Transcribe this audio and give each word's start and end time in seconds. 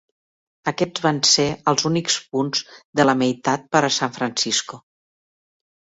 Aquests 0.71 1.01
van 1.05 1.19
ser 1.31 1.45
els 1.73 1.85
únics 1.91 2.17
punts 2.37 2.63
de 3.01 3.07
la 3.09 3.17
meitat 3.23 3.71
per 3.77 3.83
a 3.87 3.93
San 3.99 4.15
Francisco. 4.17 4.85